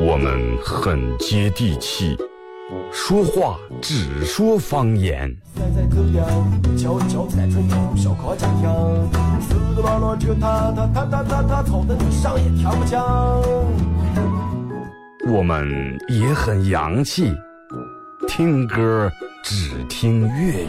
[0.00, 2.16] 我们很接地气，
[2.92, 5.34] 说话只说方言。
[15.26, 17.32] 我们也很洋气，
[18.28, 19.10] 听歌
[19.42, 20.68] 只听粤语。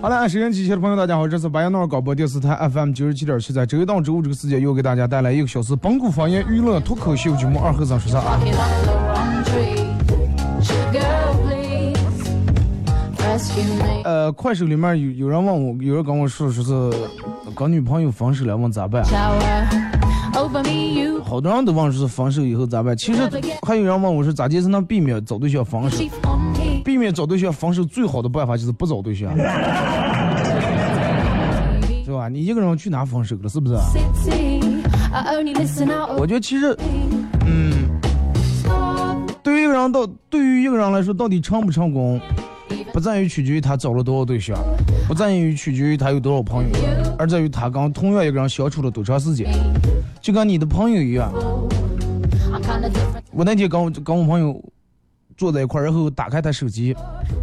[0.00, 8.18] 好了，时间机器的朋友，大家好，这是白羊诺尔广播电视台 FM 九十七点七，在周一到周五这个时间，又给大家带来一个小时本古方言娱乐脱口秀节目《二和尚说啥》。
[14.04, 16.90] 呃，快手里面有有人问我，有人跟我说，说是
[17.54, 19.04] 跟女朋友分手了，问咋办？
[21.24, 22.96] 好多人都问说是分手以后咋办？
[22.96, 23.20] 其实
[23.64, 25.96] 还有人问我说咋才能避免找对象分手？
[26.84, 29.30] 避免找对象分手最好的办法就是不找对象，
[32.04, 32.28] 是吧？
[32.28, 33.48] 你一个人去哪分手了？
[33.48, 33.76] 是不是？
[36.16, 36.76] 我觉得其实，
[37.46, 37.88] 嗯，
[39.42, 42.20] 对于一个人到对于一个人来说，到底成不成功，
[42.92, 44.56] 不在于取决于他找了多少对象，
[45.06, 46.70] 不在于取决于他有多少朋友，
[47.18, 49.52] 而在于他跟同样一个人相处了多长时间。
[50.20, 51.32] 就跟你的朋友一样，
[53.32, 54.62] 我那天跟我跟我朋友。
[55.36, 56.94] 坐在一块儿，然后打开他手机，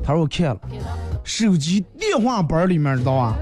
[0.03, 0.59] 他说我看了，
[1.23, 3.35] 手机电话本里面知道吧？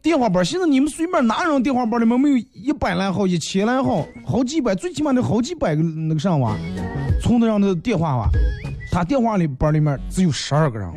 [0.00, 6.56] 电话本现在你们随便拿人电话本里面没有一百来号、一千来号、好几百，最起码得好几百个那个上哇，
[7.20, 8.28] 存的上的电话吧，
[8.90, 10.88] 他电话里本里面只有十二个人。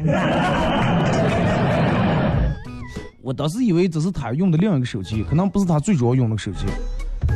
[3.21, 6.65] 我当时以为这是他用的另一个手机，可能不是他最主要用的手机。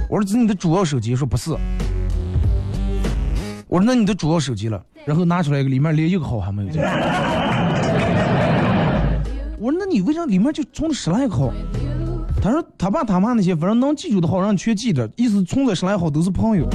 [0.09, 1.51] 我说这是你的主要手机，说不是。
[3.69, 6.69] 我说那你的主要手机了，然后拿出来一个，里面连一个号还没有。
[9.59, 11.53] 我说那你为啥里面就存了十来个号？
[12.41, 16.67] 他说他爸他妈那些反正能记住的号让你全记着，意思存了十来号都是朋友。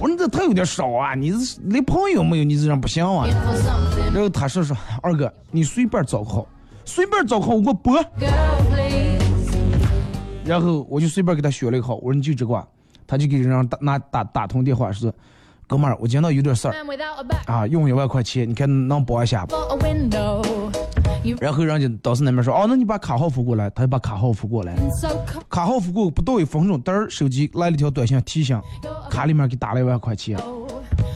[0.00, 3.26] 我说你这太有点少啊，你这连朋友没有，你这样不行啊。
[4.14, 6.46] 然后他说说二哥你随便找个号，
[6.86, 8.02] 随便找个号我给我拨。
[10.42, 12.66] 然后我就随便给他选了一个号，我说你就这挂。
[13.06, 15.12] 他就给人打拿打打通电话说，
[15.66, 16.74] 哥们儿，我今天有点事儿
[17.46, 20.42] 啊，用一万块钱，你看能帮一下不？window.
[21.40, 24.74] 然后人家当时那边说，哦，那你把卡号付过来，他就把卡号付过来.
[25.48, 28.60] 卡号付过不到一分钟，嘚儿手机来了条短信提醒，
[29.08, 30.38] 卡里面给打了一万块钱。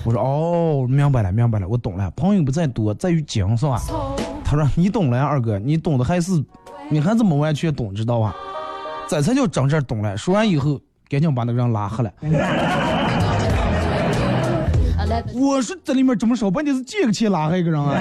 [0.04, 2.10] 我说哦，明白了，明白了，我懂了。
[2.12, 3.82] 朋友不在多，在于精，是吧？
[4.44, 6.32] 他说你懂了呀，二哥，你懂的还是
[6.88, 8.34] 你还是没完全懂，知道吧？
[9.08, 10.16] 这才叫真正懂了。
[10.16, 12.10] 说完以后，赶紧把那个人拉黑了。
[15.34, 17.94] 我说这里面怎么少，半天是借个钱拉黑一个人啊？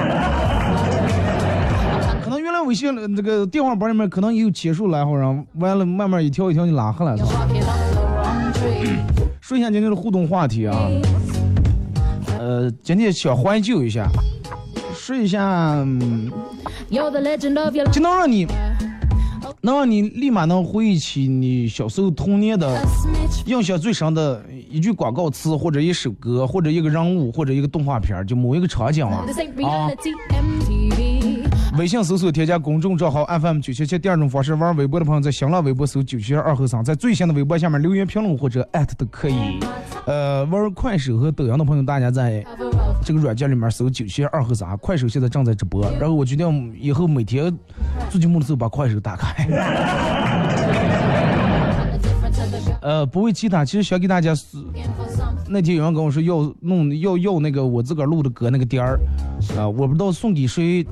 [2.24, 7.16] 可能原来微信呃这个电话本里面可能也有钱数来，好人完了慢慢一条一条就拉黑了。
[9.40, 10.76] 说一下今天的互动话题啊，
[12.38, 14.10] 呃，今天想怀旧一下，
[14.94, 15.78] 说一下，
[16.90, 18.46] 就能让你，
[19.62, 22.80] 能让你立马能回忆起你小时候童年的
[23.46, 29.26] 印象最深的一句广告词，或者一首歌，或者一个人物，或者一个动画片儿，就某一个场景啊
[29.64, 29.90] 啊。
[31.78, 39.60] 微信搜索添加公众账号 FM 九七七，第二种方式玩微博的朋友在新浪微博搜九七二后三，在最新的微博下面留言评论或者艾特都可以。
[40.06, 42.44] 呃，玩快手和抖音的朋友，大家在
[43.08, 45.90] 这个软件里面搜九七二和三，快手现在正在直播。
[45.98, 47.58] 然后我决定以后每天
[48.10, 49.48] 做节目的时候把快手打开。
[52.82, 54.58] 呃，不为其他，其实想给大家是
[55.48, 59.00] 那天有人跟我说要弄要要那个我自个儿录的歌那个点儿，
[59.58, 60.86] 啊、我不知道送给谁。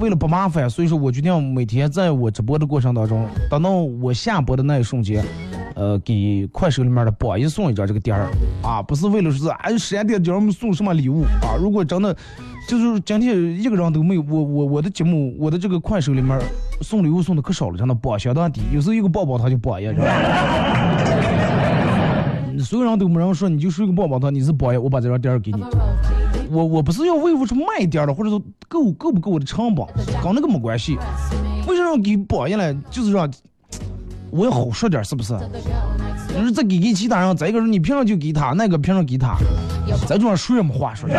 [0.00, 5.24] 为了不麻烦，所以说我决定每天在我直播的过程当中，等到我下播的那一瞬间，
[5.74, 8.30] 呃，给快手里面的榜一送一张这个点儿
[8.62, 11.56] 啊，不是为了说哎闪点给我们送什么礼物啊。
[11.60, 12.16] 如果真的
[12.68, 16.40] 就是今天一个人都没有，我我我的节目我的这个快手里面
[16.80, 19.86] 送礼物送的可少了，真的榜相当低，有时候一个抱抱他就榜一，
[22.62, 25.62] 所有人都没人说，你就是一个抱抱他，你是榜一，我把这张点儿给你。
[26.50, 29.84] 我我不是要为出卖点儿的，或者说够够不够我的成本，
[30.22, 30.96] 跟那个没关系。
[31.66, 32.72] 为什么给榜一呢？
[32.90, 33.28] 就是让
[34.34, 35.32] 我也好说点，是不是
[36.28, 39.36] 就是再给给其他人，再一个人你凭什就给他，那个凭什给他？
[40.08, 41.08] 咱这样说也没话说。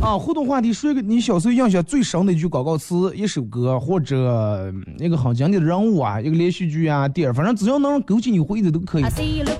[0.00, 9.04] 啊，互动话题说一个你小时候印象最深的一句广告词、一首歌或者嗯一个很经典的人物啊，一个连续剧啊、电影，反正只要能勾起你回忆的都可以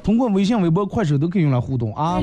[0.02, 2.18] 通过微信、微博、快手都可以用来互动啊。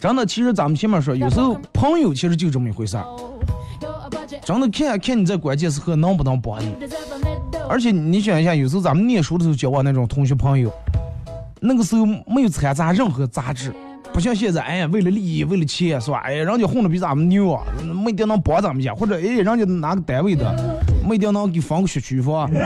[0.00, 3.04] 真的，其实咱们前面说，有时候朋友其实就这么一回事儿。
[4.42, 6.74] 真的看看你在关键时刻能不能帮你。
[7.68, 10.72] 而且你想一下，有时候咱们念书的时候交往那种同学朋友，
[11.60, 13.72] 那个时候没有掺杂任何杂质，
[14.12, 16.18] 不像现在，哎呀，为了利益，为了钱，是吧？
[16.24, 17.62] 哎呀，人家混的比咱们牛啊，
[18.04, 20.52] 没一定能帮咱们家，或者哎，人家哪个单位的，
[21.06, 22.50] 没一定能给分个学区房。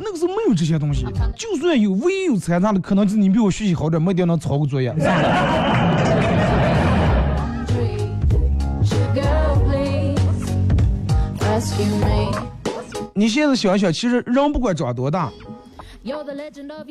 [0.00, 4.94] 那个时候没有这些东西，就算有，唯一有掺杂的可能就是你比我学习好点，没一定能抄个作业。
[13.18, 15.28] 你现在想想，其实人不管长多大，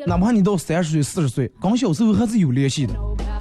[0.05, 2.93] 哪怕你到三十岁、四十岁，跟小时候还是有联系的。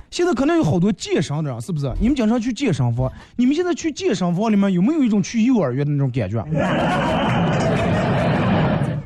[0.08, 1.92] 现在可能有好多健身的，是不是？
[1.98, 6.46] 你们经常去健身房，你们现在去健身房里面有没有一种去幼儿园的那种感觉？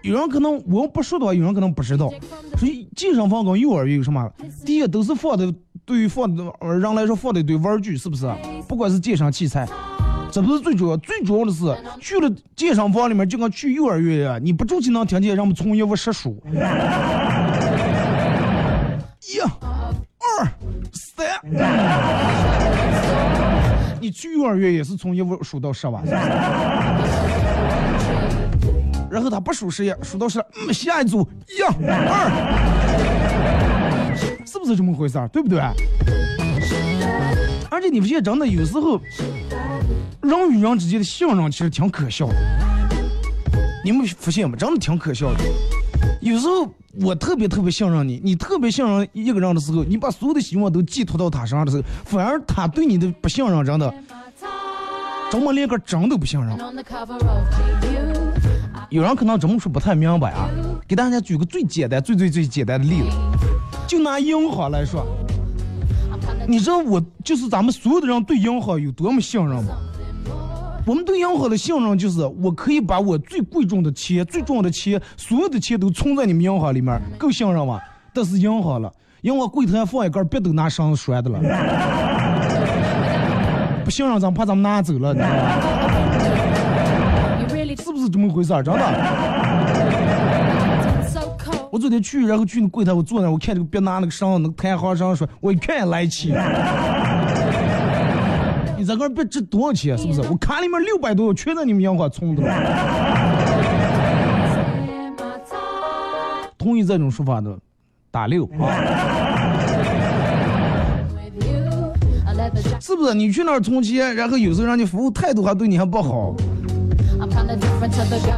[0.02, 2.12] 有人可能我不说的话，有人可能不知道。
[2.58, 4.30] 所以健身房跟幼儿园有什么？
[4.66, 5.50] 第一都是放的，
[5.86, 8.30] 对于放的人来说放的一堆玩具，是不是？
[8.68, 9.66] 不管是健身器材，
[10.32, 11.64] 这不是最主要，最主要的是
[12.00, 16.40] 去了健身房里面就跟去幼儿园一样，你不住就能听见人们从一屋识数。
[16.52, 16.56] 一、
[19.40, 20.46] 二、
[20.92, 21.26] 三，
[24.00, 26.00] 你去幼儿园也是从一屋数到十吧？
[29.10, 31.72] 然后他不数十也数到十，嗯，下一组一、二，
[34.46, 35.26] 是不是这么回事儿？
[35.28, 35.60] 对不对？
[37.70, 39.00] 而且你发现真的有时候，
[40.22, 42.34] 人与人之间的信任其实挺可笑的。
[43.84, 44.56] 你们发现吗？
[44.58, 45.38] 真的挺可笑的。
[46.20, 46.68] 有时候
[47.00, 53.94] 我特别特别信任你，你特别信任一个人的时候，你把所有的希望都寄托到他身上的时候，反而他对你的不信任，真的，
[55.30, 56.58] 怎么连个真都不信任？
[58.90, 60.48] 有人可能这么说不太明白啊，
[60.88, 63.16] 给大家举个最简单、最最最简单的例子，
[63.86, 65.06] 就拿银行来说，
[66.50, 69.76] 你知道我就是咱们所有的人对银行有多么信任吗？
[70.84, 77.78] 我们对银行的信任就是，我可以把我最贵重的钱、最重要的钱，所有的钱都存在你们银行里面，够信任吗？
[78.12, 81.38] 但是银行了，银行柜台放一根，别都拿绳子拴的了，
[83.84, 85.60] 不信任咱怕咱们拿走了，你知道吧？
[87.76, 88.80] 是不是这么么回事儿，真的。
[91.72, 96.34] 我昨天去，然后去那柜台，我坐那，我看这个别拿那个绳，那个弹簧绳，说，我一看也来气。
[98.76, 99.96] 你这个别值多少钱？
[99.96, 100.20] 是不是？
[100.22, 102.42] 我卡里面六百多，全在你们阳光充的
[106.58, 107.56] 同意这种说法的，
[108.10, 108.66] 打六啊.
[112.80, 113.14] 是不是？
[113.14, 116.34] 你去那儿充钱，然后有时候人家服务态度还对你还不好.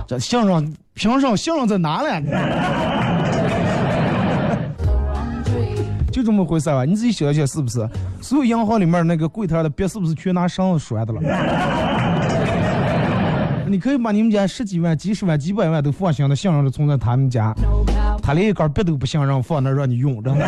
[0.07, 2.21] 这相声凭什相声在哪了？
[6.23, 6.85] 就这么回事儿吧？
[6.85, 7.85] 你自己想一想是不是？
[8.21, 11.21] 所有银行里面那个柜台的笔是不是全拿绳子拴的了？
[13.67, 17.53] 你可以把你们家十几万、几十万、几百万都放心的信任的存在他们家，
[18.23, 20.47] 他连一根笔都不想让放那儿让你用，真的。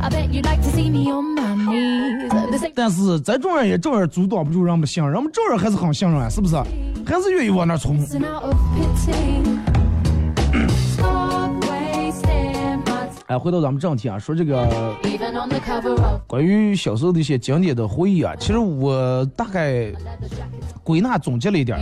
[0.00, 2.30] I bet you'd like to see me on my knees.
[2.50, 6.56] This ain't 但是咱这儿也照样阻挡不住人们信任，人们照样还是很信任啊，是不是？
[7.04, 7.98] 还是愿意往那儿冲。
[13.26, 14.94] 哎，回到咱们正题啊，说这个
[16.28, 19.92] 关于小时候的一些经典的回忆啊，其实我大概
[20.84, 21.76] 归纳总结了一点.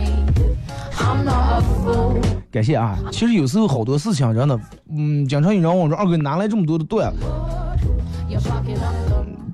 [2.51, 2.97] 感谢啊！
[3.11, 4.59] 其实有时候好多事情真的，
[4.89, 7.19] 嗯，经常有人问我说：“二哥哪来这么多的段子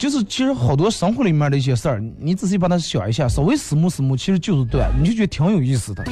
[0.01, 6.03] 就是其实好多生活里面的一些事儿，你仔细把它想一下，稍微思慕思慕，其实就是对，你就觉得挺有意思的。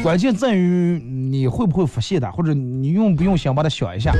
[0.00, 4.14] 关键在于你会不会发现它，或者你用不用想把它想一下。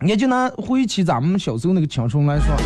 [0.00, 2.56] 你就拿回忆起咱们小时候那个青春来说，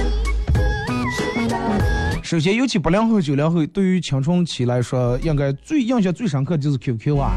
[2.22, 7.36] 首先，尤其八零后、九零后，对于青春期来说，应该最印象最深刻就是 QQ 啊，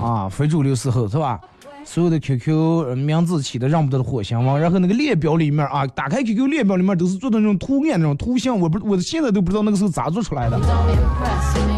[0.00, 1.40] 啊，非主流时候是吧？
[1.84, 10.58] 所有的 QQ 名字起的让不得的火星王，然后那个列表里面啊，打开 QQ 列表里面都是做的那种图案、那种图像，我不，我现在都不知道那个时候咋做出来的。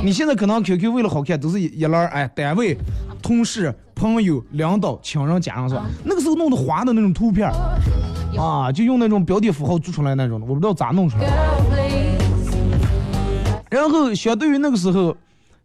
[0.05, 2.77] 你现在可能 QQ 为了好看，都是一一栏哎，单位、
[3.23, 5.85] 同事、朋友、领导、亲人、家人是吧？
[6.05, 7.51] 那个时候弄的花的那种图片
[8.39, 11.33] 啊，就用那种标点符号做出来那种的，我不知道咋弄出来的。
[13.71, 15.17] 然后相对于那个时候，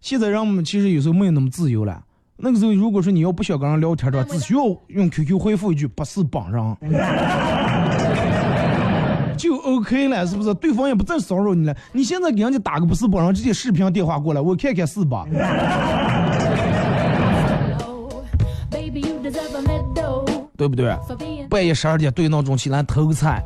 [0.01, 2.01] 现在人们其实有时候没有那么自由了。
[2.41, 6.75] 那个时候，如果说你要不想跟人聊天的话，只需要用 QQ 回复一句“不是本人”，
[9.38, 10.53] 就 OK 了，是不是？
[10.55, 11.75] 对方也不再骚扰你了。
[11.91, 15.25] 你现在给人家打个不是本人，直接视频电话过来，我看看是吧
[20.55, 20.96] 对不对？
[21.50, 23.43] 半夜十二点对闹钟起来偷个菜，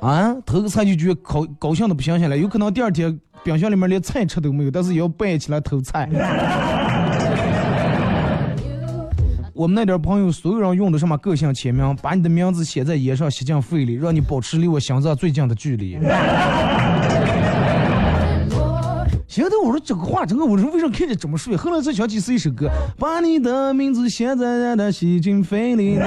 [0.00, 6.08] 啊，偷个菜就觉得高高兴的不行行了，有可能第二天冰箱里面连菜吃都没有，但是也要半夜起来偷菜。
[9.56, 15.98] 我们那点朋友，所有人用的什么个性签名，把你的名字写在烟上，吸进肺里，让你保持离我心脏最近的距离。
[19.26, 21.56] 现在我说这个话，整个，我说为什么看着这么顺？
[21.56, 25.98] 后来才想起是一首歌，把你的名字写在那吸进肺里。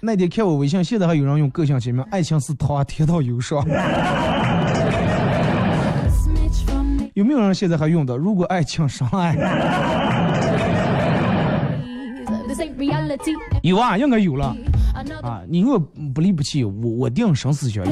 [0.00, 3.62] 那天看我微信，现在还有人用个性签名，爱情是糖甜到忧伤。
[7.14, 8.16] 有没有人现在还用的？
[8.16, 9.36] 如果爱情伤害
[12.46, 13.34] ，This ain't reality.
[13.62, 14.56] 有啊，应该有了
[15.22, 15.42] 啊。
[15.46, 15.78] 你如果
[16.14, 17.90] 不离不弃，我我定生死相依。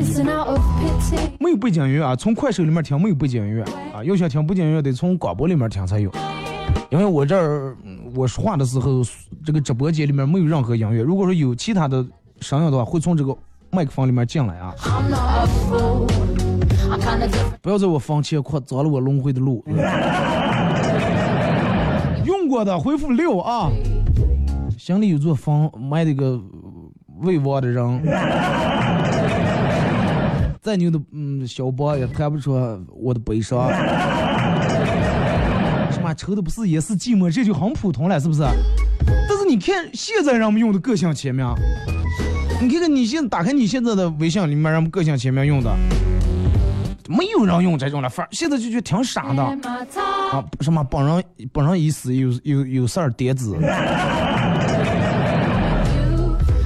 [1.38, 3.62] 没有背景音乐啊，从快手里面听没有背景音乐
[3.92, 6.10] 啊，要想听背景音乐得从广播里面听才有。
[6.88, 9.02] 因为我这儿嗯我说话的时候，
[9.44, 12.02] 这个直播间里面没有任何音乐，如果说有其他的
[12.40, 13.36] 声音的话，会从这个
[13.70, 14.74] 麦克风里面进来啊。
[14.78, 16.39] I'm not a fool.
[17.62, 19.64] 不要在我房前扩脏了我轮回的路。
[22.24, 23.70] 用过的回复六啊，
[24.78, 26.40] 心里有座房，埋了个
[27.22, 28.02] 未亡的人。
[30.62, 32.52] 再牛的嗯小波也谈不出
[32.94, 33.68] 我的悲伤。
[35.90, 38.42] 什么愁的不是也是寂寞，这就很普通了，是不是？
[39.28, 41.46] 但是你看现在人们用的个性签名，
[42.60, 45.74] 你看看你现在打开你现在的微信里面，人们个性签名用的。
[47.10, 50.44] 没有人用这种了，反现在就觉得挺傻的.啊！
[50.60, 53.60] 什么本人本人已死，有有有事儿叠子，You.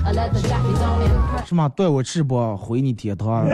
[0.05, 3.47] A leather jacket don't impress 什么对我翅膀回你铁堂。
[3.47, 3.51] to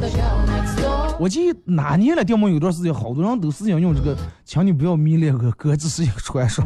[0.00, 1.14] the girl next door.
[1.20, 6.64] 我记得哪年了，电梦有段时间，好多人都是想用这个，请你不要迷恋个歌，只是一个传说。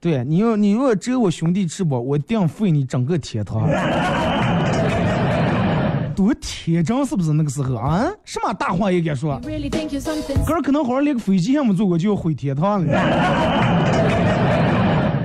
[0.00, 3.68] 对你要你如果折我兄弟翅膀，我定废你整个天堂。
[6.16, 8.06] 多天真是不是那个时候啊？
[8.24, 9.38] 什么大话也敢说
[10.46, 12.90] 哥儿可能好像连个飞机还没坐过就要毁天堂了。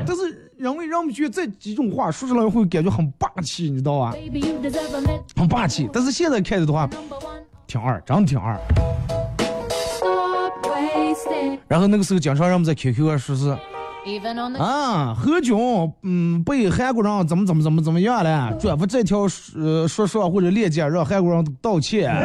[0.06, 4.14] 但是人为人让我们觉得这几种话说出来会感觉很霸气，你知道吧.
[5.38, 5.90] 很霸气。
[5.94, 6.90] 但是现在看着的话，
[7.66, 8.60] 挺二，真的挺二。
[11.68, 13.58] 然后那个时候经常让我们在 QQ 上说是
[14.60, 22.14] 啊，何炅嗯被韩国人怎么怎么怎么怎么样了，转发这条呃说说或者链接让韩国人道歉。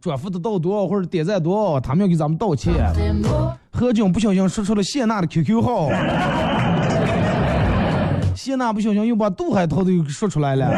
[0.00, 2.74] 转发的到多少或者点赞多少，他们要给咱们道歉。
[3.72, 5.88] 何炅不小心说出了谢娜的 QQ 号，
[8.36, 10.70] 谢娜不小心又把杜海涛的又说出来了。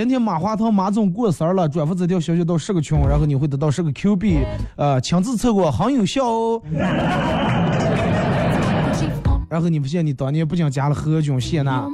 [0.00, 4.38] 今天马化腾马总过生日了，转发这条消息到十个群，然后你会得到十个 Q 币，
[4.74, 6.62] 呃，亲自测过很有效哦。
[9.50, 11.86] 然后你发现你当年不仅加了何炅、谢娜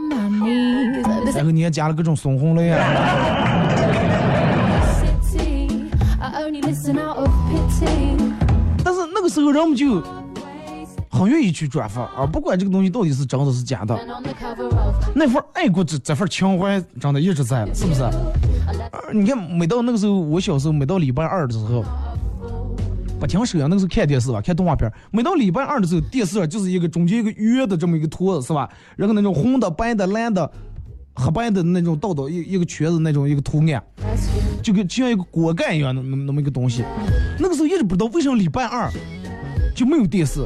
[1.34, 2.70] 然后你还加了各种孙红雷
[8.84, 10.00] 但是那个时候人们就
[11.16, 13.98] 很愿意去转发啊，不管这个东西到底是真的是假的。
[15.14, 18.02] 那份爱国这这份情怀真的一直在，是不是？
[19.14, 21.82] 你看，每到那个时候，我小时候每到礼拜二的时候，
[23.18, 24.92] 不听收音，那个时候看电视吧，看动画片。
[25.10, 28.68] 每到礼拜二的时候，电视就是一个中间一个圆的这么一个图，是吧？
[28.96, 30.50] 然后那种红的、白的、蓝的、
[31.14, 33.82] 黑白的那种道道一一个圈子那种一个图案，
[34.62, 36.84] 就跟就像一个锅盖一样的那那么一个东西。
[37.38, 38.90] 那个时候一直不知道为什么礼拜二
[39.74, 40.44] 就没有电视。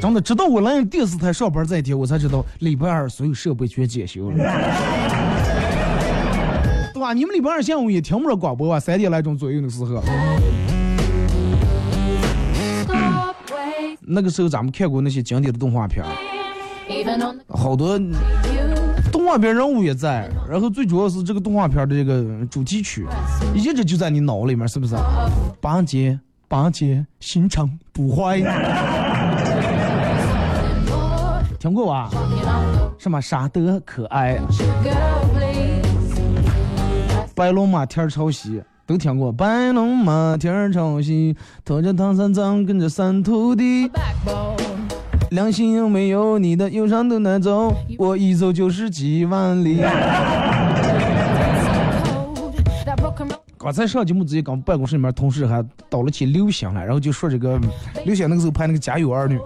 [0.00, 4.36] 真的，直到我来电视台上班这一天，我才知道礼拜二所有设备全检修了，
[6.92, 7.12] 对吧？
[7.12, 10.02] 你们礼拜二下午也听不着广播啊，三点来钟左右的时候，
[14.00, 17.98] 那个时候咱们看过那些经典的动画片儿，好多
[19.10, 23.06] 动画片人物也在，然后最主要是这个动画片的这个主题曲，
[23.54, 24.94] 一直就在你脑里面，是不是？
[25.60, 28.40] 八戒，八戒，心肠不坏，
[31.64, 32.10] 听过吧？
[32.98, 34.38] 什么傻得可爱。
[37.34, 39.32] 白龙马天儿朝西都听过。
[39.32, 43.90] 白龙马天儿朝西，驮着唐三藏，跟着三徒弟。
[45.30, 46.38] 良心有没有？
[46.38, 49.82] 你的忧伤都拿走，我一走就是几万里。
[53.56, 57.58] 刚才上节目之前，跟办公室里面同事还倒了起刘翔来，然后就说这个
[58.04, 59.38] 刘翔那个时候拍那个《家有儿女》，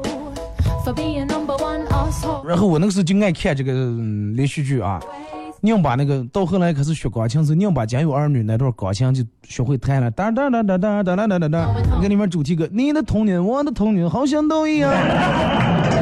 [2.46, 5.00] 然后我那个时候就爱看这个、嗯连续剧啊。
[5.62, 11.74] 硬把那个到后来开始学钢琴时，硬把《家有儿女》那段钢琴就学会弹了，哒哒哒哒哒哒哒哒哒哒。
[11.96, 14.88] 你看里面主题歌，你的童年，我的童年，好像都一样。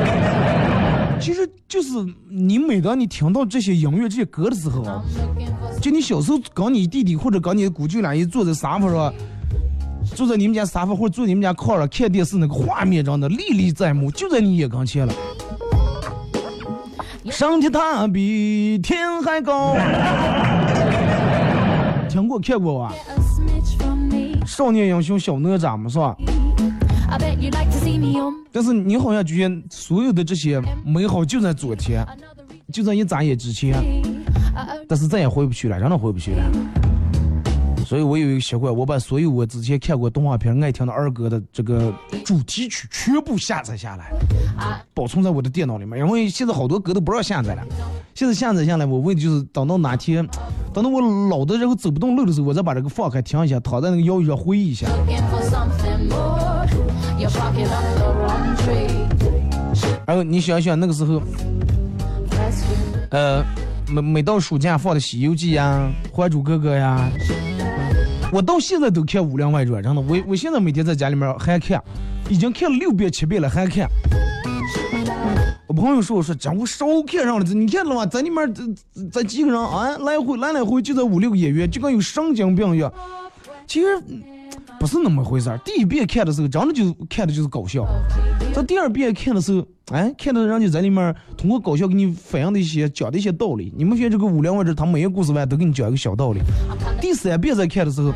[1.18, 1.88] 其实就是
[2.28, 5.02] 你每当你听到这些音乐、这些歌的时候啊，
[5.80, 9.10] 就你小时候跟你弟弟或者跟你姑舅俩一坐在沙发上，
[10.14, 15.14] 坐在你们家沙发或者坐你们家炕上看电视，那个画面真的历历在目，就在你眼跟前了。
[17.30, 19.76] 上天它比天还高，
[22.08, 24.46] 听过看过吧？a smidge from me.
[24.46, 26.16] 少年英雄小哪吒嘛，是吧
[28.52, 32.06] 但是你好像觉得所有的这些美好就在昨天，
[32.72, 33.74] 就在一眨眼之前。
[34.88, 36.42] 但是再也回不去了，真的回不去了。
[37.86, 41.94] 所以我有一个习惯，我把所有我之前看过动画片、爱听的儿歌的这个
[42.24, 44.10] 主题曲全部下载下来，
[44.92, 45.96] 保存在我的电脑里面。
[46.00, 47.62] 因为现在好多歌都不让下载了，
[48.12, 50.26] 现在下载下来，我为的就是等到哪天，
[50.74, 54.88] 等到我老的然后走不动路的时候，我再把这个放开听一下，躺在那个摇椅上回忆一下。
[60.04, 61.22] 然后你想想那个时候，
[63.10, 63.44] 呃，
[63.88, 67.08] 每每到暑假放的《西游记》呀，《还珠格格》呀，
[68.32, 71.82] 我到现在都看《武林外传》，真的，我我现在每天在家里面还看，
[72.28, 73.88] 已经看了六遍七遍了，还看。
[75.66, 78.04] 我朋友说我说讲我少看上了，你看了吗？
[78.04, 82.92] 在里面这这这几个人啊，来回来来回就在五六个演员，就跟有神经病一样。
[83.66, 84.02] 其实
[84.86, 85.58] 不是那么回事儿。
[85.64, 87.84] 第一遍看的时候，真的就看的就是搞笑。
[88.54, 93.74] 到第二遍看的时候，哎，看到人家在里面通过搞笑给你反映的一些讲的一些道理。
[93.76, 96.40] 你们学这个《武林外传》，他每个故事完都给你讲一个小道理。
[97.02, 98.10] 第三遍再看的时候，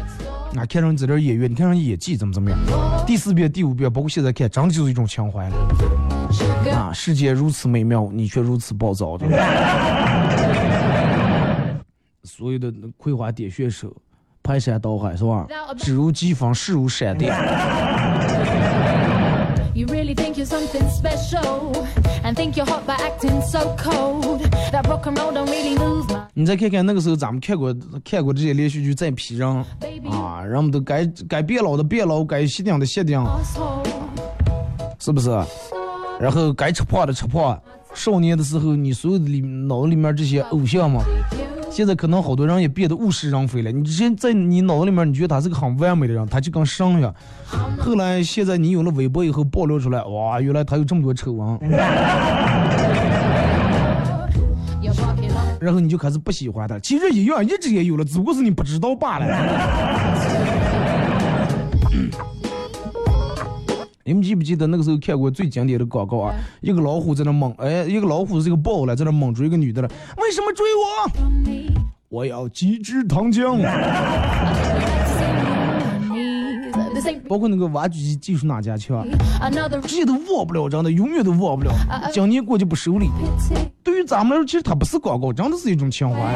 [0.54, 2.56] 啊，看上你在这儿演员，你看上演技怎么怎么样。
[3.04, 5.56] 第四遍、第五遍，包括现在看，真的就是一种情怀了。
[6.72, 9.26] 啊，世界如此美妙，你却如此暴躁的。
[12.22, 13.92] 所有的葵花点穴手，
[14.42, 15.46] 排山倒海是吧？
[15.79, 17.33] 只如疾风，势如闪电。
[19.72, 21.72] You really think you're something special
[22.22, 24.40] and think you're hot by acting so cold.
[24.72, 27.74] That rock and roll don't really move my 你再看看那个时候咱们看过
[28.05, 29.48] 看过这些连续剧，再批人
[30.11, 33.24] 啊，人们都该该变老的变老，该熄灯的熄灯。
[33.24, 33.87] asshole.
[34.98, 35.31] 是不是？
[36.20, 37.59] 然后该吃胖的吃胖，
[37.94, 41.03] 少年的时候你所有的里脑子里面这些偶像嘛，
[41.70, 43.70] 现在可能好多人也变得物是人非了。
[43.70, 47.14] 你之前在你脑子里面，你觉得他是个很完美的人，他就跟神一样。
[47.78, 51.59] 后来现在你有了微博以后暴露出来，哇，原来他有这么多丑闻。
[55.61, 59.26] 然后你就开始不喜欢他，其实一样，一直也有了，只不过是你不知道罢了。
[64.10, 66.34] 你们记不记得那个时候看过最经典的广告啊？
[66.62, 69.88] 一个老虎在那猛，哎，一个老虎是个豹了，在那猛追一个女的了。
[70.16, 70.82] 为什么追我？
[72.08, 73.56] 我要机智糖浆。
[77.28, 79.06] 包括那个挖掘机技术哪家强？
[79.80, 81.70] 这些都忘不了，真的，永远都忘不了。
[82.12, 83.08] 今年过就不收礼。
[83.84, 86.34] 对于咱们来说，其实它不是广告，真的是一种情怀。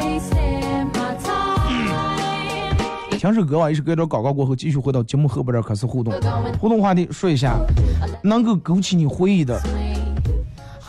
[3.25, 6.13] 听首歌吧，一首歌到广告过后，继续回到节目后边开始互动。
[6.59, 7.57] 互动话题说一下，
[8.23, 9.59] 能够勾起你回忆的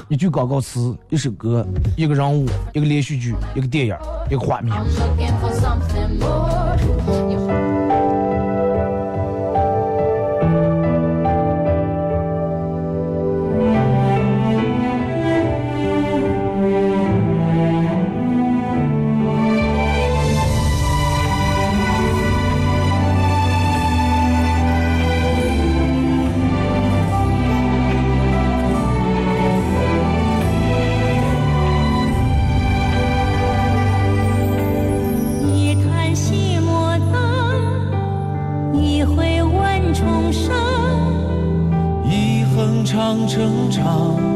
[0.09, 3.97] 一句广告词、一首歌、一个人物、一个连续剧、一个电影、
[4.29, 4.77] 一个画面。
[42.97, 44.36] 长成长。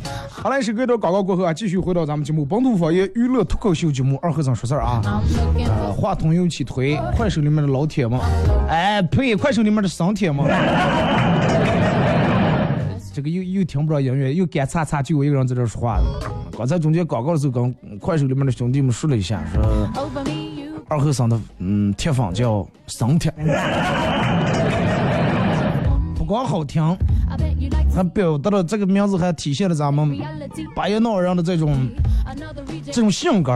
[0.43, 4.99] 好了，是隔一段广告过后啊，继续回到咱们节目本土方言娱乐脱口秀节目《二和尚说事儿》啊。
[5.67, 8.19] 呃，话筒又起推，快手里面的老铁们，
[8.67, 10.43] 哎呸，快手里面的生铁们，
[13.13, 16.03] 这个又又听不着音乐，又干擦擦，就我一个人在这儿说话了。
[16.57, 19.61] 刚才中间广告的时候，跟快手里面的兄弟们说了一下，说
[20.87, 23.31] 二和尚的嗯铁粉叫生铁，
[26.15, 26.83] 不光好听，
[27.93, 30.65] 还表达了这个名字，还体现了咱们 reality.
[30.73, 31.75] 巴彦淖尔人的这种
[32.85, 33.51] 这种性格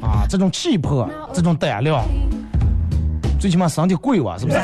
[0.00, 2.04] 啊，这种气魄，这种胆量。
[3.38, 4.58] 最起码身体贵哇，是不是？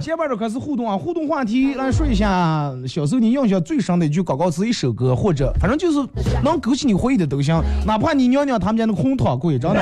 [0.00, 5.98] 下半场开始互动啊，互动话题来说一下，小时候你印象最深的一句广告词、一首歌，或者反正就是
[6.42, 9.80] 能勾起你回忆的都行，哪怕你娘娘他们家那个红糖贵，真的。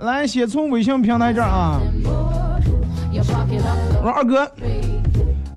[0.04, 1.80] 来，先从微信平台这儿啊，
[3.18, 4.50] 我说二哥，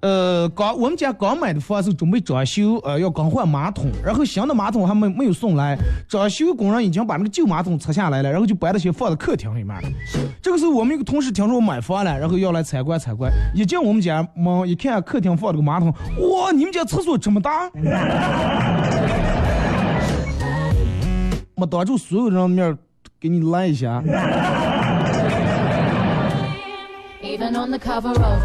[0.01, 9.89] 呃，刚我们家刚买的房子准备装修，呃，要更换马桶，然后新的马桶还没没有送来，装修工人已经把那个旧马桶拆下来了，然后就把那些放在客厅里面了。
[10.41, 17.69] 这个时候我们一个同事听说我买房了，然后要来参观参观，一进我们家门一看客厅放了个马桶，哇，你们家厕所这么大？
[21.55, 22.77] 我当着所有人的面
[23.19, 24.01] 给你来一下，
[27.49, 28.39] On the cover of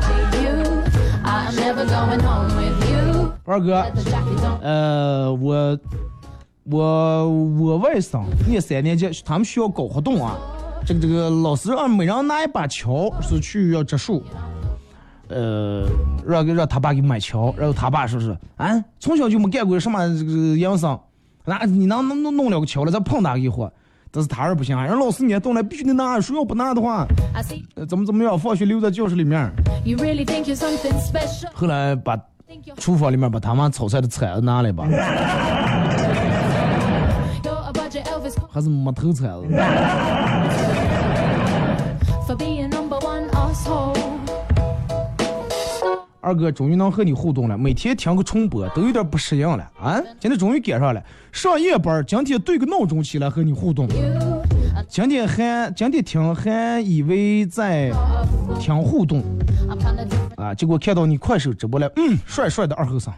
[1.57, 3.31] never going home with you.
[3.45, 3.85] 二哥。
[4.62, 5.79] 呃，我
[6.64, 10.37] 我我外甥念三年级，他们学校搞活动啊，
[10.87, 14.23] 这个这个老师让每人拿一把锹，是去要植树，
[15.29, 15.87] 呃，
[16.27, 20.99] 让让他爸给买锹，然后他爸说是啊，从小就没干过什么这个营生，
[21.45, 23.73] 那你能能弄弄了个锹了，再碰他一会儿。
[24.16, 27.05] 但是他是不行啊，人老师你动来必须得拿，说要不拿的话，
[27.74, 29.50] 呃、怎么怎么样，放学留在教室里面。
[31.53, 32.16] 后来把
[32.77, 34.87] 厨房里面把他妈炒菜的铲子拿来吧，
[38.53, 39.48] 还是木头铲子。
[46.25, 50.01] 二哥终于能和你互动了，每天听个重播都有点不适应了啊！
[50.19, 53.87] 今天终于赶上了，上夜班今天对个闹钟起来和你互动，
[54.89, 57.93] 今天还今天听还以为在
[58.59, 59.23] 听互动。
[60.39, 63.13] 啊，结果看到你快手直播了，嗯，帅帅的二后生，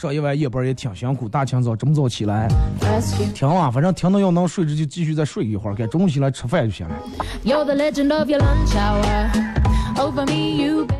[0.00, 2.48] 上一晚夜班也挺辛苦，大清早这么早起来.
[3.34, 6.94] 听啊，反正听到要能睡着就继续再睡一会儿，该中午起来吃饭就行了。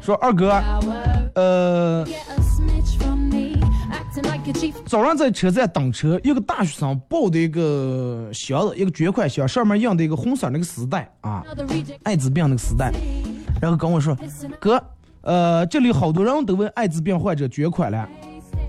[0.03, 0.63] 说二哥，
[1.35, 2.07] 呃.
[4.85, 11.43] 早上在车站等车，一个大学生抱的一个箱子，一个捐款箱，上面印的一个红色那个丝带啊，
[12.03, 12.93] 艾滋病那个丝带，
[13.63, 14.15] 然后跟我说，
[14.61, 14.79] 哥，
[15.23, 18.07] 呃，这里好多人都为艾滋病患者捐款了，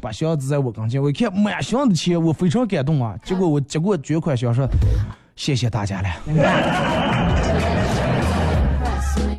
[0.01, 3.15] 把箱子在我跟前，我一看满箱子钱，我非常感动啊。
[3.23, 4.67] 结果我接过捐款箱说，
[5.35, 6.09] 谢谢大家了，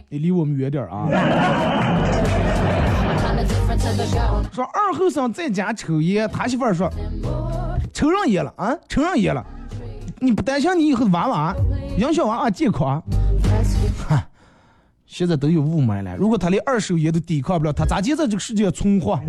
[0.08, 1.08] 你离我们远点啊。
[4.52, 6.88] 说二后生在家抽烟，他媳妇儿说，
[7.92, 9.44] 抽上烟了啊，抽上烟了，
[10.20, 11.52] 你不担心你以后的娃娃
[11.98, 13.02] 影响娃娃健康啊
[13.42, 14.20] ？Rescue.
[15.06, 19.20] 现在都有雾霾了，如果他连二手烟都抵抗不了，他咋接在这个世界存活？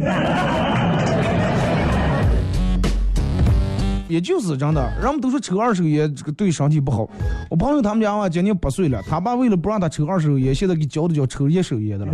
[4.14, 7.10] 也就是真的，人们都说抽二手烟这个对身体不好。
[7.50, 12.14] 我朋友他们家娃今年八岁了，他爸为了不让他抽二手烟，现在给教都教抽一手烟的了。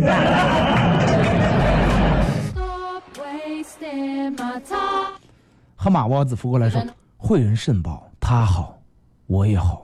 [5.76, 6.82] 河马王子扶过来说
[7.18, 8.78] ：“惠人肾宝，他好，
[9.26, 9.82] 我也好。”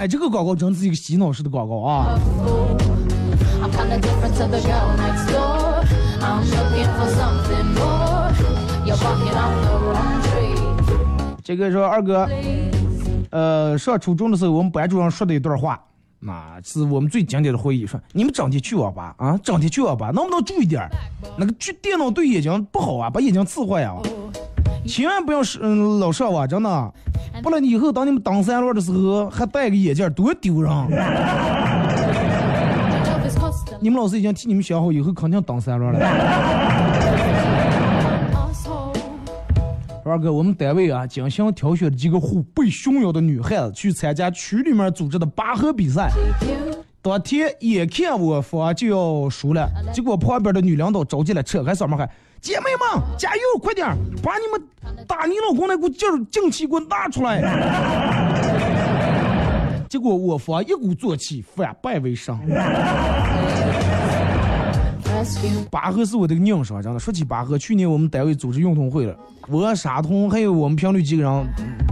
[0.00, 2.18] 哎，这个广告真是一个洗脑式的广告啊.
[6.24, 8.01] I'm looking for something more.
[11.44, 12.28] 这个说二哥，
[13.30, 15.80] 呃，上初中的时候，我们班主任说的一段话，
[16.18, 17.86] 那是我们最经典的回忆。
[17.86, 20.90] 说你们整天去网吧啊，整天去网吧，能不能注意点儿？
[21.36, 23.96] 那个去电脑对眼睛不好啊，把眼睛刺坏啊！
[24.86, 26.92] 千万不要是嗯老上网，真的，
[27.42, 30.72] 不然以后当你们当三轮的时候还戴个眼镜，多丢人！
[33.80, 36.81] 你们老师已经替你们想好，以后肯定当三轮了。
[40.04, 46.10] 二哥，我们单位啊，精心挑选了几个虎背熊腰的女孩子去参加区里面组织的拔河比赛。
[47.00, 52.08] 当天眼看我方就要输了，结果旁边的女领导着急了，扯开嗓门喊
[52.40, 54.60] ：“姐妹们，加油，快点，把你们
[55.06, 57.40] 打你老公那股劲儿劲气给我拿出来！”
[59.88, 62.36] 结果我方一鼓作气，反败为胜。
[65.70, 66.98] 拔河是我的硬伤，真的。
[66.98, 69.16] 说起拔河，去年我们单位组织运动会了，
[69.48, 71.46] 我沙童还有我们频率几个人，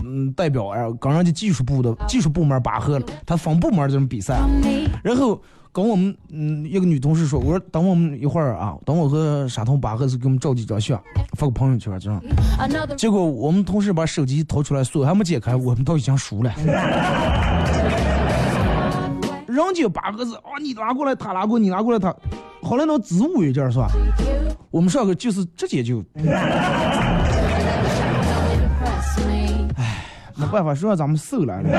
[0.05, 4.41] 嗯，代表然后跟人家技术部的技术部门拔河了，他分部门这种比赛。
[5.03, 5.41] 然后
[5.73, 11.01] 跟我们嗯一个女同事说，我说等我们一会儿啊，等我和沙童拔河时给我们照几张相，
[11.37, 12.23] 发个朋友圈这样。
[12.97, 16.53] 结果我们同事把手机掏出来，锁还没解开，我们都已经输了。
[19.47, 22.15] 人家拔河是啊，你拿过来，他拿过，你拿过来，他，
[22.63, 23.89] 后来能自我一点是吧？
[24.71, 26.31] 我们上个就是直接就 me.
[30.37, 31.71] 没办法，说让咱们瘦来了。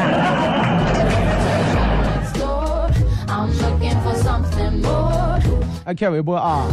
[5.86, 6.66] 哎，看微博啊.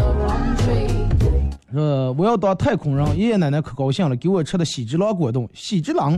[1.73, 5.49] 说我要当太空人，爷爷奶奶可高兴了，给我吃的喜之郎果冻。
[5.55, 6.17] 喜之郎，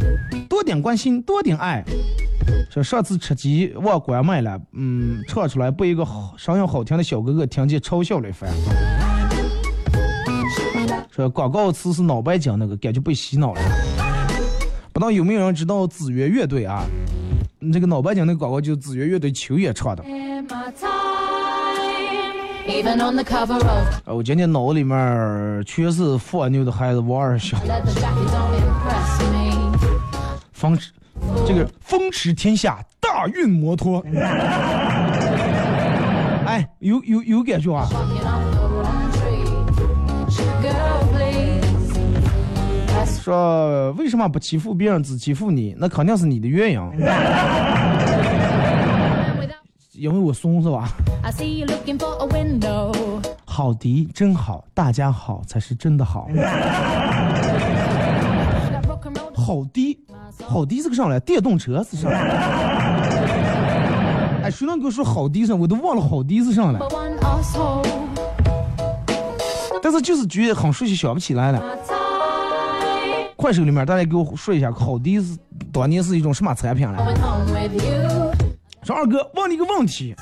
[0.48, 1.84] 多点关心，多点爱。
[2.70, 8.50] 说上次吃鸡忘关麦了，嗯，唱出来被一个好声音好听的小哥哥听见嘲笑了一番。
[11.10, 13.60] 说广告词是脑白金那个，感觉被洗脑了。
[14.92, 16.84] 不知道有没有人知道子曰乐队啊？
[17.72, 20.02] 这个脑白金那个广告就是子曰乐队秋叶唱的。
[24.04, 27.58] 啊，我今天脑子里面全是放牛的孩子王二小
[31.46, 34.04] 这个风驰天下大运摩托。
[36.46, 37.88] 哎，有有有感觉啊！
[43.22, 45.74] 说为什么不欺负别人，只欺负你？
[45.78, 46.90] 那肯定是你的鸳鸯。
[49.92, 50.88] 因为我松是吧？
[53.44, 56.28] 好迪真好，大家好才是真的好。
[59.34, 59.98] 好迪，
[60.46, 61.18] 好迪是个啥来？
[61.20, 62.08] 电动车是啥？
[64.42, 65.58] 哎，谁能给我说好迪上？
[65.58, 66.80] 我都忘了好迪是啥了。
[69.82, 71.62] 但是就是觉得很熟悉，想不起来了。
[73.36, 75.36] 快手里面，大家给我说一下，好迪是
[75.72, 78.32] 当年是一种什么产品来？Going home with you.
[78.82, 80.14] 说二哥，问你个问题.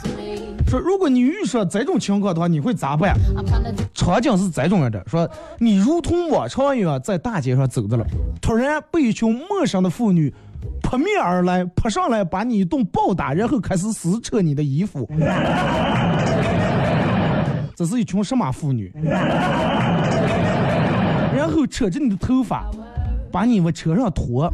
[0.69, 3.17] 说如果你遇上这种情况的话，你会咋办？
[3.95, 5.29] 场景是这种样的，说
[5.59, 8.05] 你如同往常一样在大街上走着了，
[8.41, 10.33] 突然被一群陌生的妇女
[10.83, 15.09] 扑面而来，扑上来把你一顿暴打，然后开始撕扯你的衣服。
[17.75, 18.93] 这是一群什么妇女？
[21.35, 22.69] 然后扯着你的头发，
[23.31, 24.53] 把你往车上拖。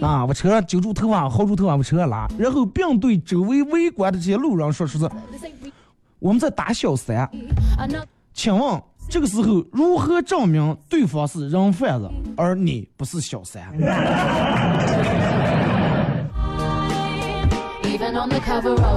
[0.00, 4.96] 啊，往车上揪住头发，薅住头发，往车上拉，然后并对周围围观的这些路人说：“是
[6.20, 7.28] 我们在打小三，
[8.32, 13.64] 请问这个时候如何证明对方是人贩子，而你不是小三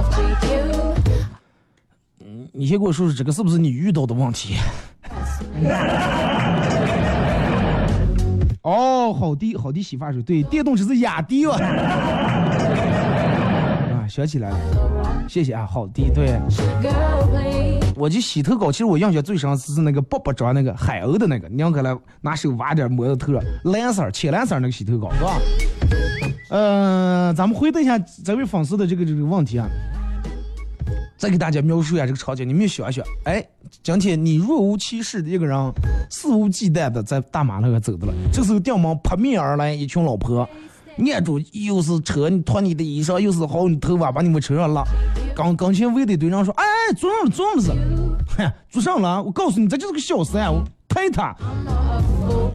[0.04, 0.92] GQ.
[2.52, 4.54] 你先给我说说这个是不是你遇到的问题？
[9.02, 11.56] 哦，好的，好的，洗发水，对，电动车是雅迪吧？
[13.92, 14.56] 啊，想起来了，
[15.28, 16.38] 谢谢啊，好的，对。
[17.96, 25.32] 我就洗头膏，其实我印象最深是那个卜卜装那个海鸥的那个，娘可来拿手挖点抹到头上，蓝色儿浅蓝色儿那个洗头膏，是吧？
[26.50, 29.66] 呃，咱们回答一下这位粉丝的这个这个问题啊。
[31.16, 33.44] 再给大家描述一下这个场景，你们想一想，哎，
[33.82, 35.72] 今天你若无其事的一个人，
[36.10, 40.48] 肆无忌惮的在大马路上走的了，这时候顶门扑面而来一群老婆，
[40.98, 44.82] 按住又是扯你脱你的衣裳，又是薅你头发，把你们车上拉。
[45.34, 46.64] 刚刚前围的队长说，哎，
[46.96, 47.70] 坐上了，坐上了是，
[48.36, 51.34] 嗨， 坐上了，我告诉你，这就是个小三，我拍他。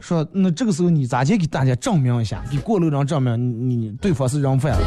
[0.00, 4.80] 说那这个时候你咋去给大家证明一下，给过路人证明你你对方是人贩子，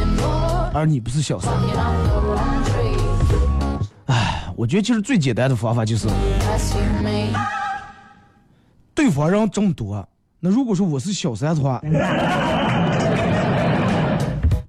[0.73, 1.51] 而你不是小三。
[4.11, 6.09] 唉，我觉得其实最简单的方法就是，
[8.93, 10.05] 对方人这么多，
[10.41, 11.81] 那如果说我是小三的话，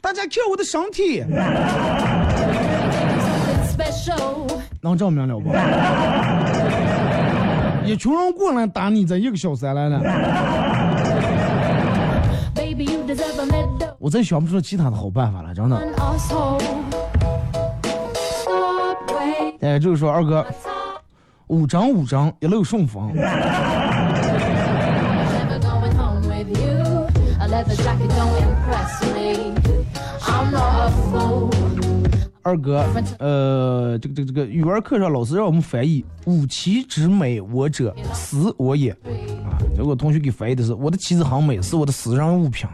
[0.00, 1.24] 大家看我的身体，
[4.80, 5.50] 能证明了不？
[7.84, 10.00] 一群人过来打你，这一个小三来了。
[13.98, 15.76] 我真想不出其他的好办法了，真的。
[19.62, 20.44] 哎，就是说二哥，
[21.46, 23.12] 五张五张一路顺风。
[32.44, 32.84] 二哥，
[33.20, 38.90] 呃，这个这个这个语文课上老师让我们翻译“吾妻之美，我者私我也”，
[39.46, 42.68] 啊，结果同学给翻译的是“我的妻子很美，是我的私人物品”。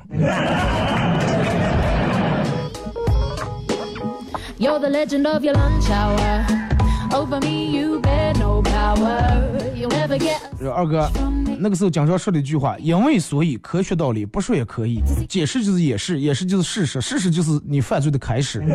[10.70, 11.10] 二哥，
[11.58, 18.62] 那个时候经常说的一句话：“因为所以，科学道理不说也可以， 解释就是掩饰，掩饰就是事实，事实就是你犯罪的开始。”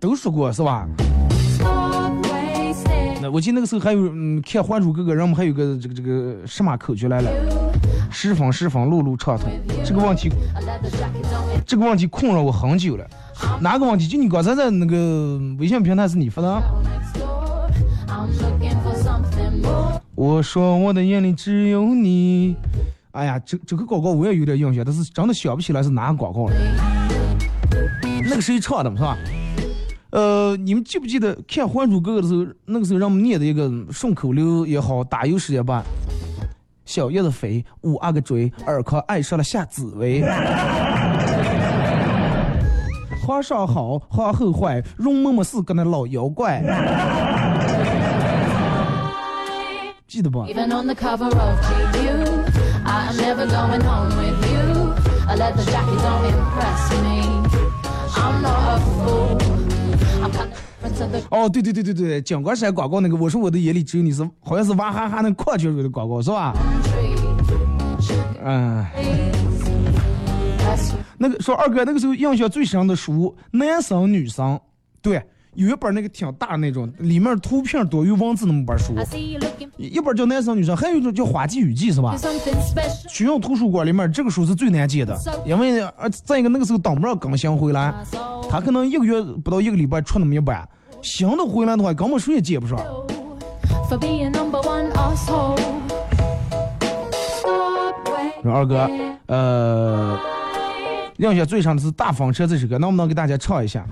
[0.00, 0.86] 都说过是吧？
[3.32, 7.30] 我记得那个时候还有，嗯，看《还珠格格》，人们还有个这个这个什么口诀来了？
[8.10, 9.50] 十分十分，路路畅通。
[9.84, 10.30] 这个问题，
[11.66, 13.06] 这个问题困扰我很久了。
[13.60, 14.06] 哪个问题？
[14.06, 16.62] 就你刚才在那个微信平台是你发的？
[20.14, 22.56] 我说我的眼里只有你。
[23.12, 26.54] 哎呀，这这个广告我也有点印象，但是真的想不起来是哪个广告了。
[28.28, 29.16] 那个谁唱的是吧？
[30.10, 35.82] 呃，你们记不记得看《还珠格格》的时候，那个时候让我们念的一个顺口溜也好，打油诗也罢。
[36.84, 40.22] 小叶子飞，五阿哥追，尔康爱上了夏紫薇。
[43.26, 46.62] 皇上好，皇后坏，容嬷嬷是个那老妖怪。
[50.06, 50.46] 记得不？
[61.30, 66.52] 哦，对对对对对，井冈山广告那个，我说我的眼里只有你是，好像是娃哈哈那矿泉水的广告是吧？
[68.44, 68.84] 嗯，
[71.18, 74.60] 那个说二哥那个时候印象最深的书，男生女生，
[75.02, 75.20] 对，
[75.54, 78.94] 有一本那个挺大那种，里面图片多，于文字那么本书，
[79.76, 82.16] 一本叫男生女生，还有一种叫花季雨季是吧？
[83.08, 87.92] 学校图书馆里面这个书是最难借的，因为呃再一个那个时候等不上更新回来，
[88.48, 90.56] 他可能一个月不到一个礼拜出那么一本。
[91.02, 92.78] 新的回来的话，根本谁也接不上。
[98.42, 98.88] 说二哥，
[99.26, 100.18] 呃，
[101.18, 103.84] 印象最深的是大风车这首歌，能不能给大家唱一下？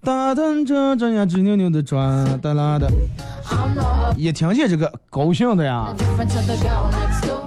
[0.00, 2.88] 大灯这这样直扭扭的转，哒啦的，
[4.16, 5.92] 也听见这个高兴的呀。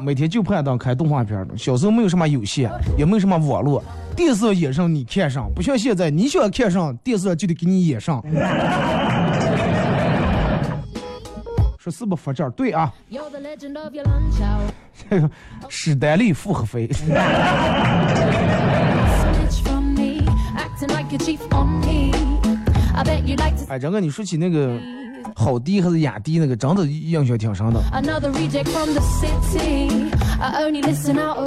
[0.01, 2.67] 每天就盼当开动画片小时候没有什么游戏，
[2.97, 3.83] 也没有什么网络。
[4.15, 8.23] 电视演上你看上，不像现在，你想看上电视就得给你演上。
[11.85, 12.49] 说是不发这儿？
[12.51, 12.91] 对啊。
[15.69, 16.89] 史丹利复合肥。
[23.69, 24.79] 哎，张哥，你说起那个
[25.35, 27.79] 好迪还是雅迪那个，真的印象挺深的。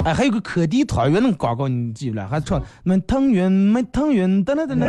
[0.05, 2.25] 哎，还有个可迪团圆那个广告，你记不了？
[2.29, 4.87] 还唱买汤圆，买汤圆，等等等等。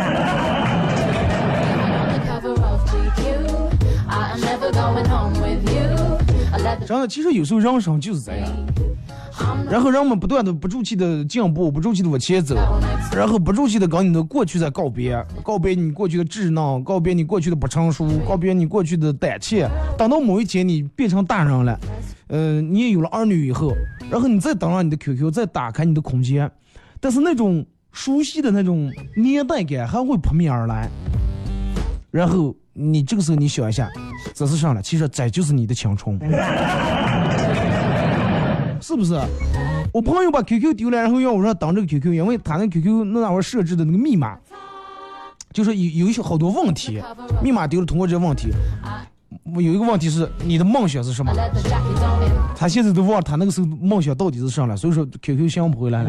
[6.87, 8.49] 真的，其实有时候人生就是这样。
[9.71, 12.57] 然后人们不断的不住气的进步，不住气的往前走，
[13.15, 19.69] 然后不住气的跟你的过去在告别，告别你过去的稚嫩，告别你过去的不成熟，告别你过去的胆怯。
[19.97, 21.79] 等到某一天你变成大人了，
[22.29, 23.73] 呃，你也有了儿女以后，
[24.11, 26.51] 然后你再登上你的 QQ，再打开你的空间，
[26.99, 30.91] 但是那种熟悉的那种年代感还会扑面而来。
[32.11, 33.89] 然后你这个时候你想一下，
[34.35, 34.81] 这是啥了？
[34.81, 36.19] 其实这就是你的青春。
[38.81, 39.21] 是不是？
[39.93, 44.39] 我朋友把 QQ 丢了，然后要我说登这个 QQ，因为他那 QQ 那会儿设置的那个密码，
[45.53, 47.03] 就是有有一些好多问题，
[47.43, 48.51] 密码丢了，通过这个问题，
[49.57, 51.33] 有一个问题是你的梦想是什么？
[52.57, 56.09] 他现在都忘了他那个时候梦想到底是啥了，所以说 QQ 想不回来了。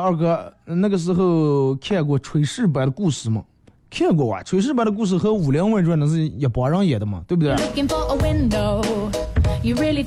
[0.00, 3.44] 二哥那个时候看过炊事班的故事吗？
[3.90, 8.80] 看过啊，炊事班的故事和《武林外传》那是一帮人演的嘛，对不对 window.
[9.62, 10.02] You really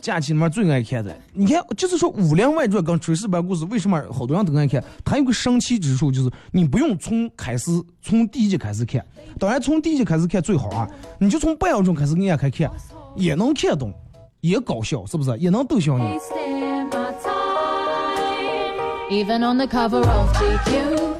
[0.00, 1.14] 假期里面最爱看的。
[1.34, 4.82] 你看，就是说《武林外传》跟《炊事班故事》，为什么好多人都爱看？
[5.04, 7.70] 它有个神奇之处，就是你不用从开始
[8.00, 9.04] 从第一集开始看，
[9.38, 10.88] 当然从第一集开始看最好啊，
[11.18, 12.70] 你就从半小钟开始按开看，
[13.14, 13.92] 也能看懂，
[14.40, 15.36] 也搞笑，是不是？
[15.38, 16.18] 也能逗笑你。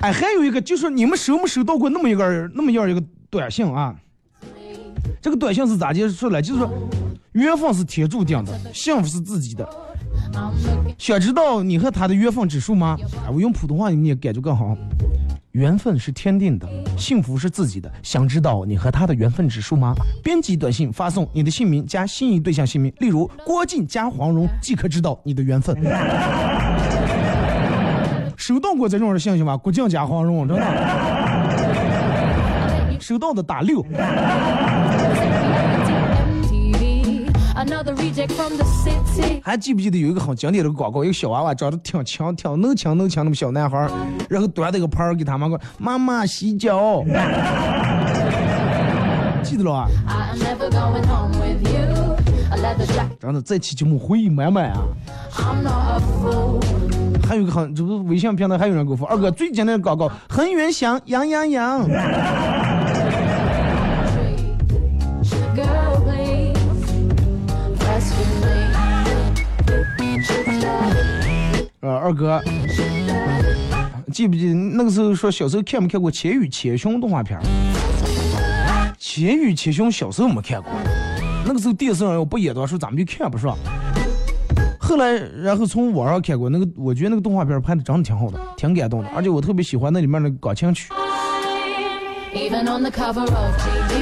[0.00, 3.94] 哎，还有一个就是你们收没收到过那么一个那么样一个短信啊？
[5.22, 6.42] 这个短信是咋解释来？
[6.42, 6.68] 就是说，
[7.32, 9.68] 缘分是天注定的，幸福是自己的。
[10.98, 12.96] 想知道你和他的缘分指数吗？
[13.24, 14.76] 哎，我用普通话你也感觉更好。
[15.52, 16.68] 缘分是天定的，
[16.98, 17.90] 幸福是自己的。
[18.02, 19.94] 想知道你和他的缘分指数吗？
[20.24, 25.76] 编辑短信发送你的姓名加心仪对象姓名，例如郭靖加黄蓉，即可知道你的缘分。
[28.46, 29.56] 收到过这种的信息吗？
[29.56, 30.62] 郭靖加黄蓉，真的。
[33.02, 33.84] 收到的打六。
[39.42, 43.90] 还记不记得有一个很经典的广告，一个小娃娃长得挺强、挺能强、能强那么小男孩儿，
[44.28, 47.02] 然后端着个盘儿给他妈说：“妈妈洗脚。
[49.42, 49.88] ”记得了啊.
[53.18, 54.84] 真的，这期节目回忆满满啊！
[57.26, 61.84] 还有个很，就是微信平台还有人给我发，二哥最简单的广告， 恒源祥，羊羊羊。
[71.80, 72.40] 呃，二哥，
[74.12, 77.42] 记不记得那个时候说小时候看没看过《千与千寻》动画片儿？
[78.98, 80.70] 《千与千寻》小时候没看过，
[81.44, 83.56] 那个时候电视上要不演的话，说咱们就看不上。
[84.86, 90.88] 后来，然后从网上看过那个，我觉得那个动画片儿拍的真的挺好的，挺感动的，而且我特别喜欢那里面的钢琴曲。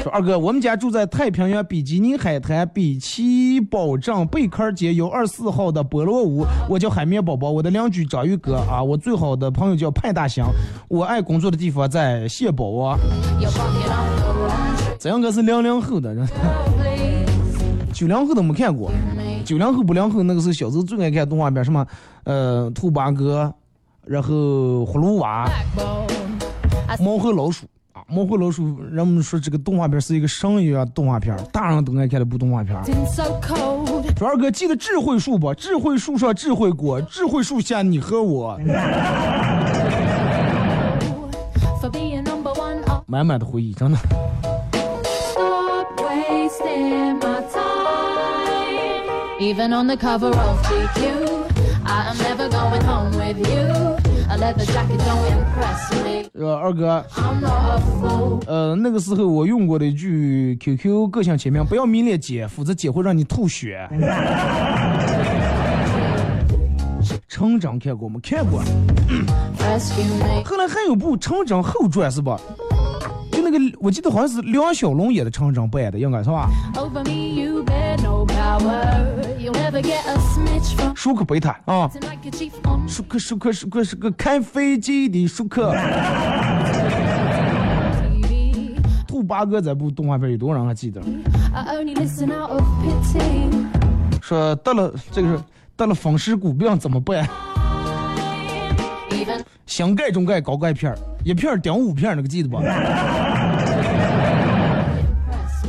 [0.02, 10.44] 说二哥，我们家住在太平洋比基尼海滩比奇堡镇贝壳街幺二四号的菠萝屋，我叫海绵宝宝，我的邻居章鱼哥啊，我最好的朋友叫派大星，
[10.88, 12.98] 我爱工作的地方在蟹堡啊。
[13.40, 14.96] You're barking up the wrong tree.
[14.98, 16.14] 这应该是零 零后的
[17.92, 18.90] 九零后都没看过。
[19.44, 21.86] 九零后、八零后那个时候小时候最爱看动画片，什么
[22.24, 23.52] 呃兔八哥，
[24.06, 24.32] 然后
[24.84, 25.48] 葫芦娃.
[26.98, 32.74] 猫和老鼠啊，猫和老鼠，人们说这个动画片是一个神一样的动画片，大人都爱看的部动画片。
[34.16, 35.52] 说二哥记得智慧树不？
[35.54, 38.58] 智慧树上智慧果，智慧树下你和我.
[42.86, 43.98] Oh, 满满的回忆，真的。
[49.40, 51.44] Even on the cover of GQ.
[51.84, 53.96] I am never going home with you.
[54.30, 56.30] A leather jacket don't impress me.
[56.34, 57.04] 呃，二哥.
[58.46, 63.88] 呃，那个时候我用过的一句 QQ 个性签名，不要迷恋姐，否则姐会让你吐血。
[67.28, 68.18] 成长看过吗？
[68.22, 68.62] 看过。
[70.44, 72.40] 后来还有部《成长后传》是吧？
[73.78, 76.48] 我记得好像是梁小龙演的成长版的，应该是吧
[80.94, 81.90] 舒克贝塔啊
[82.86, 85.74] 舒克舒克舒克是个开飞机的舒克。
[89.06, 91.00] 兔八哥这部动画片有多少人还记得.
[94.20, 95.38] 说得了这个是
[95.76, 97.28] 得了风湿骨病怎么办
[99.66, 102.60] 想盖中盖高钙片儿，一片顶五片儿，那个记得吧？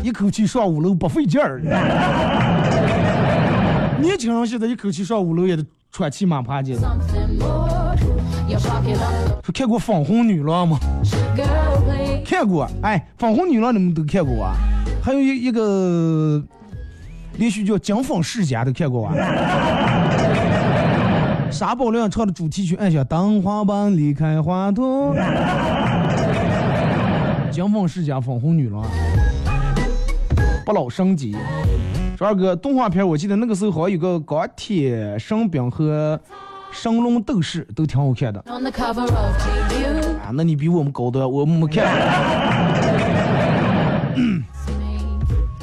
[0.06, 1.60] 一口气上五楼不费劲儿。
[4.00, 6.76] 年轻人现在一口气上五楼也得喘气马趴去。
[6.76, 7.96] something more.
[8.48, 10.78] Your pocket on 说看过《粉红女郎》吗？
[12.24, 12.70] 看过。
[12.84, 14.54] 哎，《粉红女郎》你们都看过啊？
[15.02, 16.40] 还有一一个
[17.38, 19.16] 连续叫《金粉世家》都看过啊？
[21.50, 25.16] 沙宝亮唱的主题曲，按下当花瓣离开花朵。
[27.50, 28.84] 金粉世家，粉红女郎，
[30.66, 31.38] 不老升级。
[32.18, 36.20] 说二哥，动画片我记得那个时候好像有个钢铁神兵和
[36.72, 38.40] 神龙斗士都挺好看的。
[38.40, 38.58] 啊，
[40.34, 41.86] 那你比我们高端，我们没看。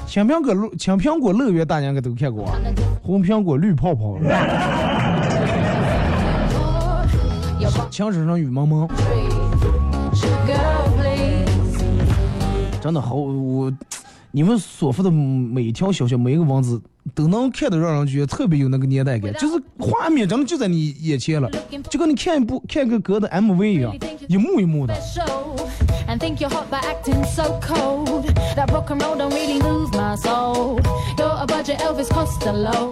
[0.07, 2.55] 青苹果乐青苹果乐园大家应该都看过啊，
[3.03, 4.19] 红苹果绿泡泡，
[7.91, 8.87] 墙身上雨蒙蒙，
[12.81, 13.73] 真的好我。
[14.33, 16.80] 你们所发的每一条消息，每一个文字，
[17.14, 21.51] 都能看得让人觉得特别有那个年代感，就是画面真的就在你眼前了，
[21.91, 23.95] 就跟你看一部看个歌的 MV 一样，
[24.28, 24.95] 一幕一幕的。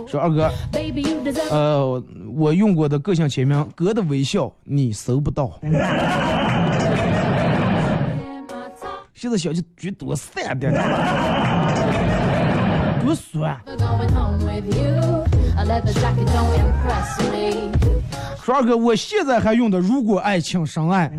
[0.06, 0.50] 说二哥，
[1.50, 2.02] 呃，
[2.34, 5.58] 我用过的个性签名，哥的微笑你搜不到。
[9.20, 10.72] 现在小区居多散点，
[13.04, 13.54] 多酸。
[18.42, 21.12] 说二哥，我现在还用的，如果爱情深爱，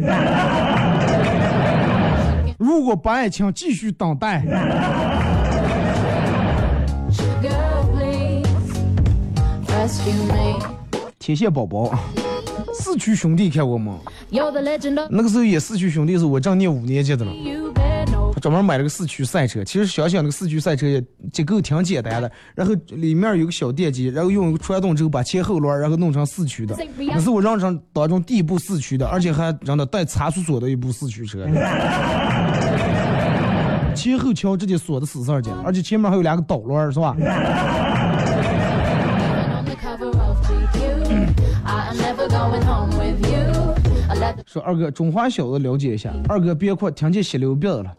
[2.58, 4.42] 如果不爱情继续等待。
[11.20, 11.94] 天线宝宝，
[12.82, 14.00] 四驱兄弟看过吗？
[15.10, 17.32] 那个时候演四驱兄弟是我正念五年级的了。
[18.42, 31.46] 专门买了个四驱赛车，其实想想那个四驱赛车也结构挺简单的，然后里面有个小电机，然后用一个传动轴把前后轮然后弄成四驱的，那是我人生当中第一部四驱的，而且还让它带差速锁的一部四驱车，
[33.94, 37.16] 前后桥直接锁的死死的，而且前面还有两个导轮，是吧？
[44.46, 47.96] 说二哥，中华小子了解一下，二哥别哭，听见血流鼻子了。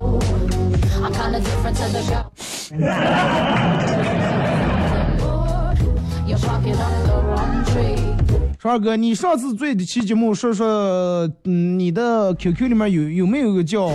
[8.58, 13.88] 说二哥，你上次做的期节目说说，嗯，你的 QQ 里面有有没有个叫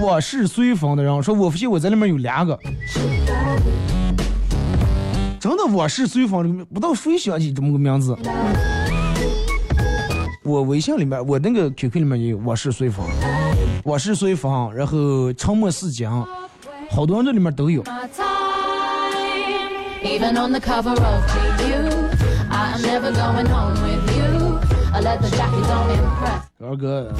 [0.00, 1.22] 我是随风的人？
[1.22, 2.58] 说我发现我在里面有两个，
[5.42, 8.16] 真的我是随风，不知道谁想起这么个名字。
[10.44, 13.04] 我微信里面，我那个 QQ 里面也有我是随风，
[13.82, 16.08] 我是随风，然后沉默是金，
[16.88, 17.82] 好多人这里面都有。
[26.60, 27.12] 二哥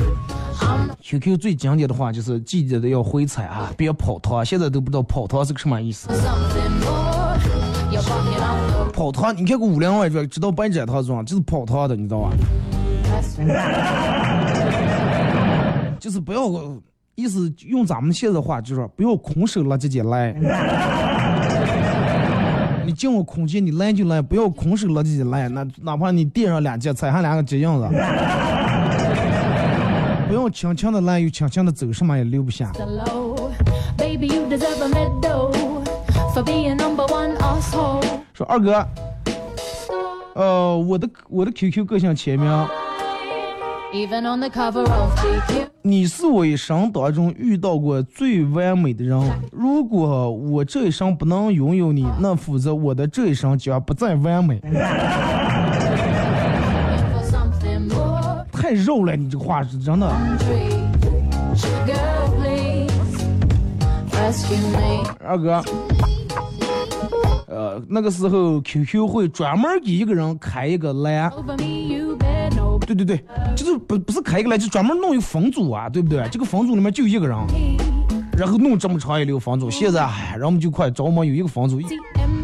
[1.02, 4.46] ，QQ 最经典的话就是记得要回踩啊，别跑堂。
[4.46, 6.08] 现在都不知道跑堂是个什么意思。
[8.92, 11.22] 跑堂，你看过《武林外传》，知道白展堂是吧？
[11.22, 12.30] 就是跑堂的，你知道吧？
[15.98, 16.42] 就是不要，
[17.14, 20.34] 意思用咱们现在话就是不要空手了，直接来。
[22.84, 25.48] 你进我空间，你来就来，不要空手了，直接来。
[25.48, 27.88] 那哪怕你垫上两件，踩上两个脚印子，
[30.28, 32.72] 不要轻轻的来，又轻轻的走，什么也留不下。
[38.32, 38.88] 说二哥，
[40.34, 42.50] 呃，我的我的 QQ 个性签名。
[45.82, 49.20] 你是我一生当中遇到过最完美的人。
[49.52, 54.58] 如果我这一生不能拥有你，那否则我的这一生将不再完美。
[58.50, 60.10] 太肉了，你这个话是真的。
[65.24, 65.62] 二哥，
[67.88, 71.32] 那个时候 QQ 会专门给一个人开一个栏。
[72.84, 76.28] 对对对，就是不不是开一个栏，就专门弄一个分组啊，对不对？
[76.30, 77.38] 这个分组里面就一个人，
[78.36, 79.70] 然后弄这么长一溜分组。
[79.70, 80.00] 现在，
[80.32, 81.80] 然后我们就快招嘛，有一个分组，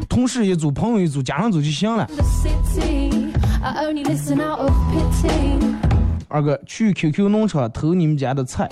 [0.08, 2.08] 同事一组，朋友一组，家人组就行了。
[6.28, 8.68] 二哥去 QQ 农场偷你们家的菜。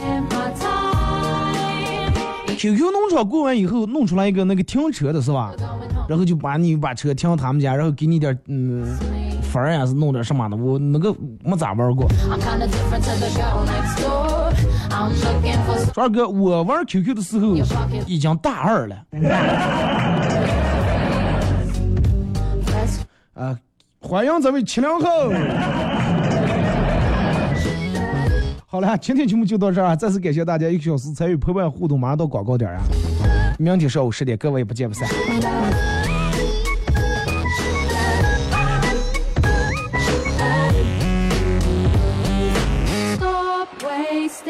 [2.56, 5.52] QQ 农场过完以后，弄出来一个那个停车的是吧？
[6.08, 8.96] 然后就把你把车停到他们家，然后给你点嗯。
[9.42, 12.06] 分儿呀是弄点什么的，我那个没咋玩过。
[15.94, 17.54] 二哥，我玩 QQ 的时候
[18.06, 18.96] 已经大二了。
[23.34, 23.56] 啊，
[24.02, 25.32] 欢迎咱们七零后。
[28.66, 32.82] 好了，今天节目就到这儿，再次感谢大家一个小时参与陪伴互动，马上到广告点啊！
[33.58, 35.08] 明天上午十点，各位不见不散。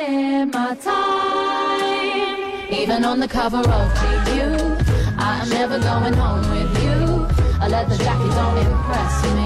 [0.08, 2.36] My time.
[2.72, 7.26] Even on the cover of GQ, I am never going home with you.
[7.60, 9.45] I let the jacket don't impress me.